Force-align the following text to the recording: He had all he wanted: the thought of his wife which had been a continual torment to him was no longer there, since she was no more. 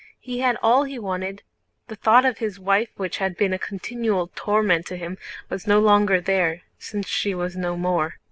He 0.19 0.39
had 0.39 0.57
all 0.63 0.83
he 0.83 0.97
wanted: 0.97 1.43
the 1.87 1.95
thought 1.95 2.25
of 2.25 2.39
his 2.39 2.59
wife 2.59 2.89
which 2.97 3.17
had 3.17 3.37
been 3.37 3.53
a 3.53 3.59
continual 3.59 4.31
torment 4.33 4.87
to 4.87 4.95
him 4.97 5.19
was 5.47 5.67
no 5.67 5.79
longer 5.79 6.19
there, 6.19 6.63
since 6.79 7.07
she 7.07 7.35
was 7.35 7.55
no 7.55 7.77
more. 7.77 8.15